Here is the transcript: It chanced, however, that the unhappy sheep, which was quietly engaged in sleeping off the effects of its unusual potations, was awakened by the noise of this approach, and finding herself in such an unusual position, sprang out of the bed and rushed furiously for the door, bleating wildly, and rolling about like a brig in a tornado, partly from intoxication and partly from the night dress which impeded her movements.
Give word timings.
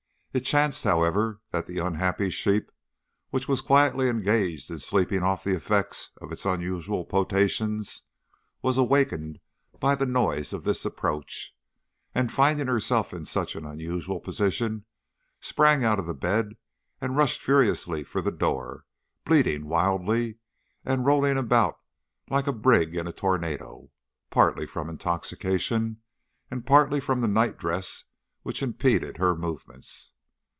It 0.33 0.45
chanced, 0.45 0.85
however, 0.85 1.41
that 1.51 1.67
the 1.67 1.79
unhappy 1.79 2.29
sheep, 2.29 2.71
which 3.31 3.49
was 3.49 3.59
quietly 3.59 4.07
engaged 4.07 4.71
in 4.71 4.79
sleeping 4.79 5.23
off 5.23 5.43
the 5.43 5.53
effects 5.57 6.11
of 6.21 6.31
its 6.31 6.45
unusual 6.45 7.03
potations, 7.03 8.03
was 8.61 8.77
awakened 8.77 9.41
by 9.81 9.93
the 9.93 10.05
noise 10.05 10.53
of 10.53 10.63
this 10.63 10.85
approach, 10.85 11.53
and 12.15 12.31
finding 12.31 12.67
herself 12.67 13.11
in 13.11 13.25
such 13.25 13.57
an 13.57 13.65
unusual 13.65 14.21
position, 14.21 14.85
sprang 15.41 15.83
out 15.83 15.99
of 15.99 16.07
the 16.07 16.13
bed 16.13 16.55
and 17.01 17.17
rushed 17.17 17.41
furiously 17.41 18.01
for 18.01 18.21
the 18.21 18.31
door, 18.31 18.85
bleating 19.25 19.67
wildly, 19.67 20.37
and 20.85 21.05
rolling 21.05 21.37
about 21.37 21.77
like 22.29 22.47
a 22.47 22.53
brig 22.53 22.95
in 22.95 23.05
a 23.05 23.11
tornado, 23.11 23.89
partly 24.29 24.65
from 24.65 24.87
intoxication 24.89 25.97
and 26.49 26.65
partly 26.65 27.01
from 27.01 27.19
the 27.19 27.27
night 27.27 27.57
dress 27.57 28.05
which 28.43 28.63
impeded 28.63 29.17
her 29.17 29.35
movements. 29.35 30.13